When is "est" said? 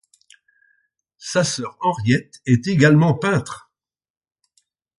2.47-2.65